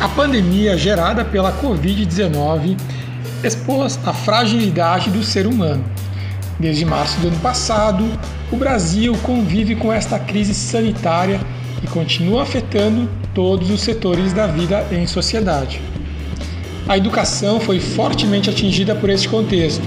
A 0.00 0.08
pandemia 0.08 0.78
gerada 0.78 1.22
pela 1.26 1.52
Covid-19 1.60 2.74
expôs 3.44 3.98
a 4.06 4.14
fragilidade 4.14 5.10
do 5.10 5.22
ser 5.22 5.46
humano. 5.46 5.84
Desde 6.58 6.86
março 6.86 7.20
do 7.20 7.28
ano 7.28 7.38
passado, 7.40 8.06
o 8.50 8.56
Brasil 8.56 9.14
convive 9.22 9.76
com 9.76 9.92
esta 9.92 10.18
crise 10.18 10.54
sanitária 10.54 11.38
e 11.84 11.86
continua 11.86 12.44
afetando 12.44 13.10
todos 13.34 13.68
os 13.68 13.82
setores 13.82 14.32
da 14.32 14.46
vida 14.46 14.86
em 14.90 15.06
sociedade. 15.06 15.82
A 16.88 16.96
educação 16.96 17.60
foi 17.60 17.78
fortemente 17.78 18.48
atingida 18.48 18.94
por 18.94 19.10
este 19.10 19.28
contexto 19.28 19.84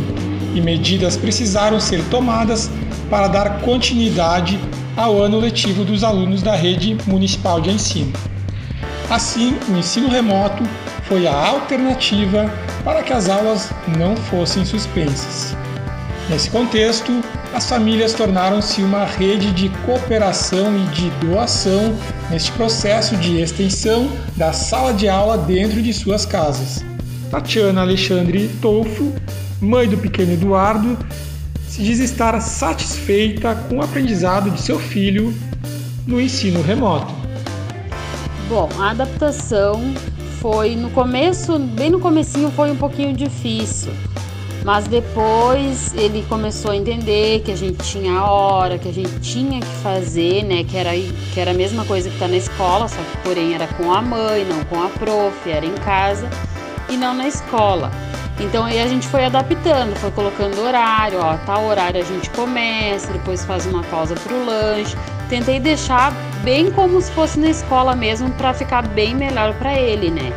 e 0.54 0.62
medidas 0.62 1.18
precisaram 1.18 1.80
ser 1.80 2.04
tomadas 2.12 2.70
para 3.10 3.28
dar 3.28 3.62
continuidade 3.62 4.60
ao 4.96 5.20
ano 5.20 5.40
letivo 5.40 5.84
dos 5.84 6.04
alunos 6.04 6.44
da 6.44 6.56
rede 6.56 6.96
municipal 7.08 7.60
de 7.60 7.72
ensino. 7.72 8.14
Assim, 9.10 9.58
o 9.70 9.78
ensino 9.78 10.10
remoto 10.10 10.64
foi 11.04 11.28
a 11.28 11.48
alternativa 11.48 12.52
para 12.84 13.04
que 13.04 13.14
as 13.14 13.30
aulas 13.30 13.70
não 13.98 14.16
fossem 14.16 14.66
suspensas. 14.66 15.56
Nesse 16.30 16.50
contexto, 16.50 17.22
as 17.54 17.68
famílias 17.70 18.14
tornaram-se 18.14 18.82
uma 18.82 19.06
rede 19.06 19.52
de 19.52 19.70
cooperação 19.86 20.76
e 20.78 20.86
de 20.88 21.10
doação 21.26 21.96
neste 22.30 22.52
processo 22.54 23.16
de 23.18 23.40
extensão 23.40 24.10
da 24.36 24.54
sala 24.54 24.94
de 24.94 25.08
aula 25.08 25.38
dentro 25.38 25.82
de 25.82 25.94
suas 25.94 26.26
casas. 26.26 26.84
Tatiana 27.30 27.82
Alexandre 27.82 28.50
Tolfo, 28.62 29.14
mãe 29.62 29.88
do 29.88 29.98
pequeno 29.98 30.34
Eduardo, 30.34 30.98
se 31.68 31.84
diz 31.84 32.00
estar 32.00 32.40
satisfeita 32.40 33.54
com 33.68 33.78
o 33.78 33.82
aprendizado 33.84 34.50
de 34.50 34.62
seu 34.62 34.80
filho 34.80 35.34
no 36.08 36.22
ensino 36.22 36.62
remoto. 36.62 37.14
Bom, 38.54 38.70
a 38.78 38.92
adaptação 38.92 39.82
foi 40.40 40.76
no 40.76 40.92
começo, 40.92 41.58
bem 41.58 41.90
no 41.90 42.00
comecinho 42.00 42.52
foi 42.52 42.70
um 42.70 42.76
pouquinho 42.76 43.12
difícil, 43.12 43.92
mas 44.64 44.88
depois 44.88 45.92
ele 45.96 46.24
começou 46.30 46.70
a 46.70 46.76
entender 46.76 47.42
que 47.42 47.52
a 47.52 47.56
gente 47.56 47.84
tinha 47.84 48.24
hora, 48.24 48.78
que 48.78 48.88
a 48.88 48.94
gente 48.94 49.20
tinha 49.22 49.60
que 49.60 49.76
fazer, 49.82 50.44
né, 50.44 50.64
que 50.64 50.78
era 50.78 50.92
que 51.34 51.40
era 51.40 51.50
a 51.50 51.54
mesma 51.56 51.84
coisa 51.84 52.12
que 52.12 52.20
tá 52.20 52.28
na 52.28 52.38
escola, 52.38 52.88
só 52.88 52.98
que 52.98 53.18
porém 53.24 53.56
era 53.56 53.66
com 53.66 53.92
a 53.92 54.04
mãe, 54.04 54.46
não 54.46 54.64
com 54.66 54.84
a 54.84 54.88
prof, 54.88 55.50
era 55.50 55.66
em 55.66 55.74
casa 55.74 56.30
e 56.88 56.96
não 56.96 57.16
na 57.16 57.28
escola. 57.28 57.90
Então 58.40 58.66
aí 58.66 58.82
a 58.82 58.88
gente 58.88 59.08
foi 59.08 59.26
adaptando, 59.26 59.96
foi 59.96 60.12
colocando 60.12 60.60
horário, 60.62 61.20
ó, 61.22 61.38
tal 61.46 61.66
horário 61.66 62.02
a 62.02 62.04
gente 62.04 62.30
começa, 62.32 63.12
depois 63.12 63.46
faz 63.46 63.66
uma 63.66 63.84
pausa 63.84 64.16
para 64.16 64.34
o 64.34 64.46
lanche. 64.46 64.98
Tentei 65.30 65.60
deixar 65.60 66.12
bem 66.44 66.72
como 66.72 67.00
se 67.02 67.12
fosse 67.12 67.40
na 67.40 67.50
escola 67.50 67.96
mesmo 67.96 68.30
para 68.32 68.54
ficar 68.54 68.88
bem 68.88 69.16
melhor 69.16 69.54
para 69.56 69.78
ele, 69.78 70.10
né? 70.10 70.32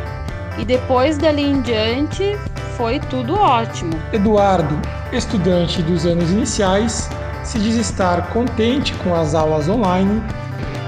E 0.57 0.65
depois 0.65 1.17
dali 1.17 1.43
em 1.43 1.61
diante 1.61 2.37
foi 2.77 2.99
tudo 2.99 3.35
ótimo. 3.35 3.91
Eduardo, 4.13 4.79
estudante 5.11 5.81
dos 5.81 6.05
anos 6.05 6.31
iniciais, 6.31 7.09
se 7.43 7.59
diz 7.59 7.75
estar 7.75 8.29
contente 8.29 8.93
com 8.95 9.15
as 9.15 9.33
aulas 9.33 9.67
online 9.67 10.21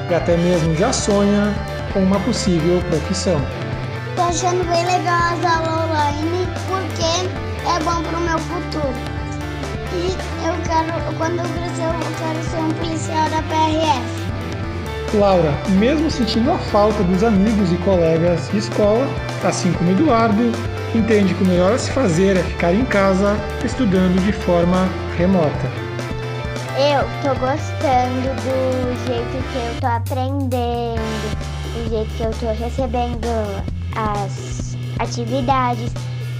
e 0.09 0.13
até 0.13 0.37
mesmo 0.37 0.75
já 0.75 0.93
sonha 0.93 1.53
com 1.93 1.99
uma 1.99 2.19
possível 2.19 2.79
profissão. 2.89 3.39
Tô 4.19 4.23
achando 4.23 4.69
bem 4.69 4.85
legal 4.85 5.31
as 5.31 5.45
aulas 5.45 5.91
online 5.91 6.45
porque 6.67 7.25
é 7.65 7.79
bom 7.85 8.03
pro 8.03 8.19
meu 8.19 8.37
futuro. 8.37 8.93
E 9.93 10.11
eu 10.45 10.53
quero, 10.65 11.17
quando 11.17 11.37
eu 11.37 11.45
crescer, 11.45 11.85
eu 11.85 11.93
quero 12.19 12.43
ser 12.43 12.57
um 12.57 12.69
policial 12.73 13.29
da 13.29 13.41
PRF. 13.43 15.17
Laura, 15.17 15.53
mesmo 15.69 16.11
sentindo 16.11 16.51
a 16.51 16.57
falta 16.57 17.01
dos 17.03 17.23
amigos 17.23 17.71
e 17.71 17.77
colegas 17.77 18.49
de 18.49 18.57
escola, 18.57 19.07
assim 19.45 19.71
como 19.71 19.91
Eduardo, 19.91 20.51
entende 20.93 21.33
que 21.33 21.43
o 21.45 21.47
melhor 21.47 21.71
a 21.71 21.77
se 21.77 21.89
fazer 21.91 22.35
é 22.35 22.43
ficar 22.43 22.73
em 22.73 22.83
casa 22.83 23.37
estudando 23.63 24.21
de 24.25 24.33
forma 24.33 24.89
remota. 25.17 25.71
Eu 26.75 27.05
tô 27.23 27.39
gostando 27.39 28.35
do 28.43 29.05
jeito 29.07 29.43
que 29.53 29.57
eu 29.57 29.79
tô 29.79 29.87
aprendendo, 29.87 30.99
do 31.73 31.89
jeito 31.89 32.13
que 32.17 32.23
eu 32.23 32.31
tô 32.31 32.47
recebendo 32.61 33.78
as 33.99 34.77
atividades, 34.99 35.91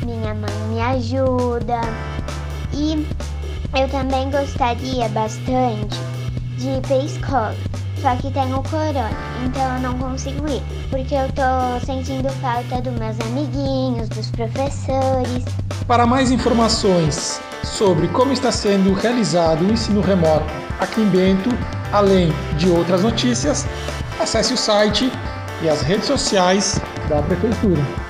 minha 0.06 0.34
mãe 0.34 0.54
me 0.70 0.82
ajuda 0.82 1.82
e 2.74 3.06
eu 3.78 3.90
também 3.90 4.32
gostaria 4.32 5.10
bastante 5.10 6.00
de 6.58 6.70
ir 6.70 6.82
para 6.82 6.98
escola. 6.98 7.56
Só 8.02 8.16
que 8.16 8.32
tem 8.32 8.54
o 8.54 8.64
corona, 8.64 9.12
então 9.44 9.76
eu 9.76 9.82
não 9.82 10.00
consigo 10.00 10.48
ir, 10.48 10.64
porque 10.90 11.14
eu 11.14 11.28
tô 11.34 11.86
sentindo 11.86 12.30
falta 12.42 12.82
dos 12.82 12.94
meus 12.94 13.20
amiguinhos, 13.20 14.08
dos 14.08 14.32
professores. 14.32 15.44
Para 15.86 16.06
mais 16.06 16.32
informações 16.32 17.42
sobre 17.62 18.08
como 18.08 18.32
está 18.32 18.54
sendo 18.54 18.94
realizado 18.94 19.66
o 19.66 19.74
ensino 19.74 20.00
remoto 20.00 20.46
aqui 20.80 21.02
em 21.02 21.10
Bento, 21.10 21.50
além 21.92 22.32
de 22.58 22.70
outras 22.70 23.04
notícias, 23.04 23.68
acesse 24.18 24.54
o 24.54 24.58
site 24.58 25.12
e 25.62 25.68
as 25.68 25.82
redes 25.82 26.06
sociais 26.06 26.80
da 27.10 27.24
Prefeitura. 27.24 28.09